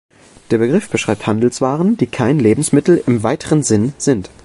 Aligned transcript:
Der 0.49 0.57
Begriff 0.57 0.89
beschreibt 0.89 1.27
Handelswaren, 1.27 1.95
die 1.95 2.07
kein 2.07 2.39
Lebensmittel 2.39 3.03
im 3.05 3.21
weiteren 3.21 3.61
Sinn 3.61 3.93
sind. 3.99 4.31